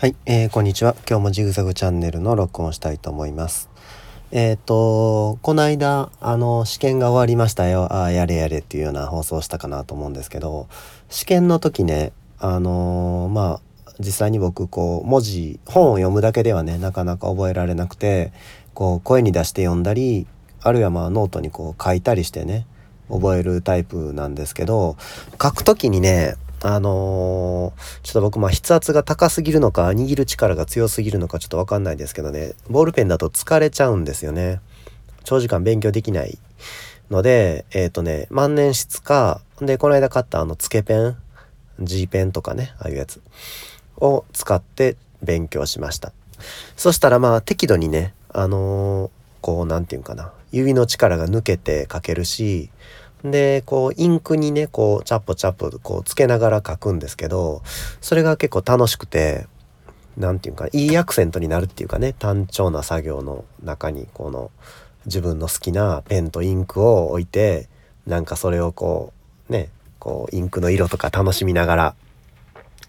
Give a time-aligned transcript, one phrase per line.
[0.00, 0.94] はい、えー、こんにちは。
[1.10, 3.68] 今日もジグザグチャンネルの録音をしたいと思います。
[4.30, 7.92] えっ、ー、と、この間、あの、試験が終わりましたよ。
[7.92, 10.68] ああ、やれやれっていうような放送をしたかなと思うんですけど、
[11.08, 18.30] 試験の時ね、あのー、まあ、実際に僕、こう、文字、本を読むだけではね、なかなか覚えられなくて、
[18.74, 20.28] こう、声に出して読んだり、
[20.62, 22.68] あるいはまあ、ノートにこう、書いたりしてね、
[23.10, 24.96] 覚えるタイプなんですけど、
[25.42, 32.54] 書く時にね、あのー、ちょっと僕まあ筆圧が高すぎるのか握る力が強すぎるのかちょっとわかんないですけどね。
[32.68, 34.60] ボールペンだと疲れちゃうんですよね。
[35.24, 36.38] 長時間勉強できない
[37.10, 41.16] のでえっ、ー、とね万年筆かでこの間買ったあのつけペン
[41.80, 43.20] G ペンとかねああいうやつ
[43.98, 46.12] を使って勉強しました。
[46.76, 50.32] そしたらまあ適度にねあのー、こう何て言うかな。
[50.50, 52.70] 指の力が抜けて書けるし
[53.24, 57.62] でこうインクにねこうチャッポチャッポこうつけながら書くんですけど
[58.00, 59.46] それが結構楽しくて
[60.16, 64.50] 何て言うかいいアクセントになるっていうかね単調な作業の中にこの
[65.06, 67.68] 自分の好きなペンとインクを置いて
[68.06, 69.12] なんかそれをこ
[69.48, 71.94] うねこうインクの色とか楽しみながら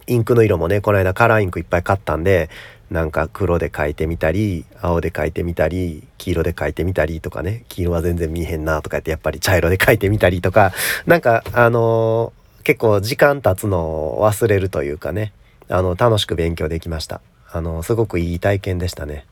[0.08, 2.50] インクの色もねこの間カラーインクいっぱい買ったんで
[2.92, 7.66] なんか黒で描いてみたり青で描いてみたり黄色で描いてみたりとかね。
[7.70, 10.72] 黄色は全然見えへんなとか言ってやっぱり茶色で描いてみたりとか。
[11.06, 15.34] なんかあのー、結構時間経つのを忘れるというかね。
[15.70, 17.22] あの楽しく勉強できました。
[17.52, 19.26] あのすごくいい体験でしたね。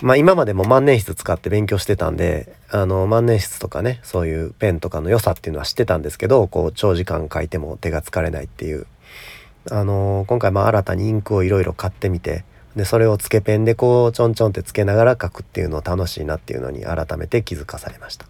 [0.00, 8.86] まあ今までも万年筆使って勉強してたんであの万年筆とかねそういうペンとかの良さっていうのは知ってたんですけどこう長時間書いても手が疲れないっていう。
[9.70, 12.44] あの、今回まあ新たにインクをいろいろ買ってみて
[12.76, 18.26] でそれをつけペンでこうちょんちょんってつけながら書くっていうのを楽しいなっていうのに改めて気づかされました。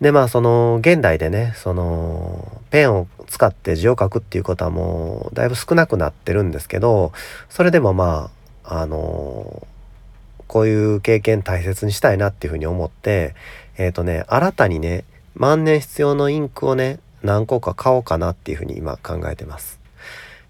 [0.00, 7.12] でまあその現代でねそのペンを使って字を書くっていうことはもうだいぶ少なくなってるんですけど
[7.50, 8.30] それでもま
[8.64, 9.66] ああの
[10.46, 13.34] こういう経験大切にしたいなっていうふうに思って
[13.76, 19.78] えっ、ー、とね新たにね万年必要のインクをね何個か買おうかなっていうふうに今考えてます。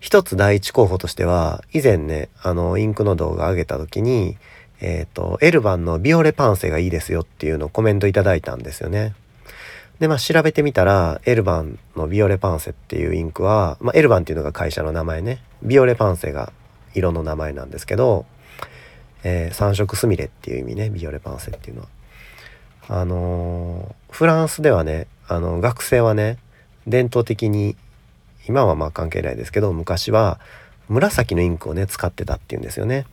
[0.00, 4.38] 一つ第一候補としては以前ねあのインクの動画上げた時に
[4.81, 9.15] えっ、ー、とエルバンのビオレパンセがいいですよっていうのをコメントいただいたんですよね。
[9.99, 16.53] でまあ調べてみたらエルバンのビオレパンセっていうインクは、まあ、エルバンっていうのが会社の名前ねビオレパンセが
[16.94, 18.25] 色の名前なんですけど、
[19.22, 21.89] えー、三色すみれっていう意味ねビオレパンセっていうのは。
[22.89, 26.39] あのー、フランスではねあの学生はね
[26.87, 27.77] 伝統的に
[28.50, 30.41] 今はまあ関係ないですけど昔は
[30.88, 33.06] 紫のインクをね使ってたっていうんですよね。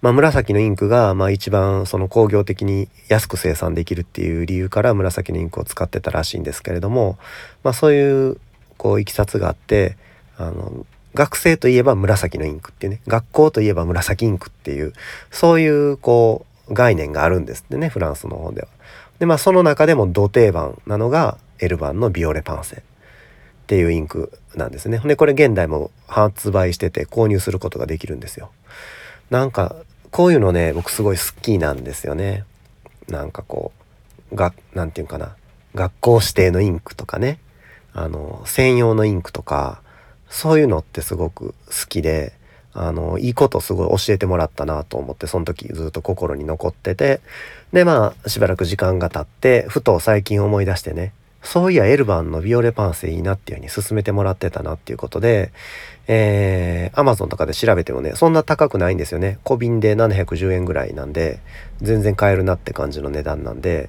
[0.00, 7.18] まあ、紫のインクがまあ一番その工業的に安く生産できるっていう理由から紫のインクを使ってたらしいんですけれども、
[7.64, 8.40] まあ、そういう
[8.76, 9.96] こういきさつがあって
[10.36, 14.92] あの学生といえば紫のインクっていうね学校といえば紫インクっていう
[15.32, 18.68] そういうこう概念があるんですってねフランスの方では。
[19.18, 22.84] でまあその中でも土定番なのがエルバンのビオレパンセ
[23.68, 24.98] っていうインクなんですね。
[25.04, 28.50] でこれ現代も発売してて購入することができるんですよ。
[29.28, 29.76] なんか
[30.10, 32.44] こういうのね僕すごい好きなんですよね。
[33.08, 33.72] なんかこ
[34.32, 35.36] うがなんていうかな
[35.74, 37.40] 学校指定のインクとかね
[37.92, 39.82] あの専用のインクとか
[40.30, 42.32] そういうのってすごく好きで
[42.72, 47.20] あのいいことすごい教えてもらったなと思ってその時ずっと心に残ってて
[47.74, 51.12] でまあしばらく時間が経ってふと最近思い出してね
[51.42, 55.52] そういやエルバンのビオレパンセいいなっていう風に勧めてもらってたなっていうことで、
[56.08, 59.38] えー、Amazon とかで調べてもね、そんな高くないんですよね。
[59.44, 61.40] 小瓶で710円ぐらいなんで、
[61.80, 63.88] 全然買えるなって感じの値段なんで、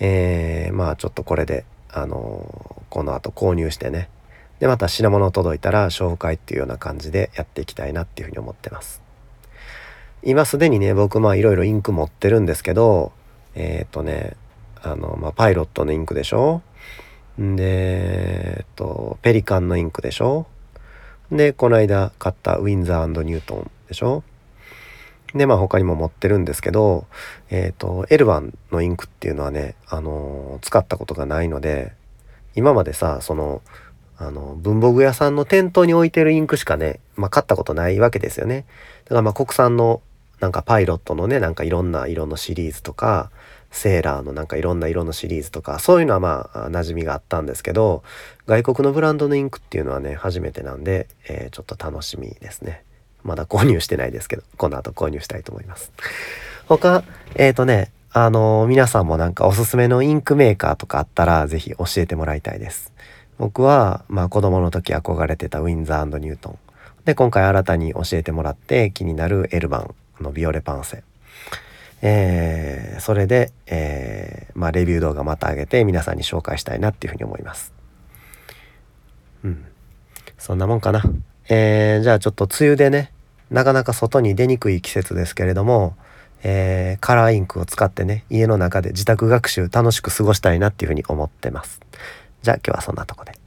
[0.00, 4.08] えー、まあちょっとこれで、あのー、この後購入してね、
[4.58, 9.02] で、また品物届いたら紹介っていうような感じでやっていきたいなっていうふうに思ってます。
[10.22, 13.12] 今すでにね、僕まあいろいろインク持ってるんですけど、
[13.54, 14.36] えっ、ー、とね、
[14.82, 16.62] あの、まあ、パイロットのインクでしょ？
[17.38, 20.46] で、えっと、ペリカンのインクでしょ？
[21.30, 24.22] で、この間買ったウィンザーニュートンでしょ？
[25.34, 27.06] で、まあ他にも持ってるんですけど、
[27.48, 31.92] えっ、と、エルバンのインクっていうのはね、あの使ったことがないので、
[32.54, 33.62] 今までさ、その、
[34.18, 38.66] あの、文房具屋さんの店頭に置いてるインクしかね、まあ買ったことないわけですよね。
[39.04, 40.02] だからまあ国産の
[40.40, 43.30] なんかパイロットのね、なんかいろんな色のシリーズとか、
[43.72, 48.04] セーラーのなんかいろんな色のシリーズとかそういうのはまあ馴染みがあったんですけど
[48.46, 52.84] 外国のブランドのインクっていうのはね初めてなんで、えー、ちょっと楽しみですね。
[53.24, 55.92] まだ購入してないですけどこの後購入したいと思います。
[56.68, 57.02] 他
[57.34, 62.92] えっ、ー、とねあのー、皆さんもなんかおすすめのインクメーカーとかあったら是非教えてもらいたいです。
[63.38, 66.58] 僕はまあ子供の時憧れてたウィンザーニュートン。
[67.06, 71.02] で今回新たに教えてもらって気になるエルバンのビオレパンセ。
[72.02, 77.72] えー、それで、えー、まあ、レビュー動画また上げて皆さんに紹介したいなっていうふうに思います。
[79.44, 79.64] うん。
[80.36, 81.02] そんなもんかな。
[81.48, 83.12] えー、じゃあちょっと梅雨でね、
[83.50, 85.96] なかなか外に出にくい季節ですけれども、
[86.42, 91.80] え、カラーインクを使ってね、家の中で自宅学習楽しく過ごしたいなっていうふうに思ってます。
[92.42, 93.41] じゃあ今日はそんなとこで。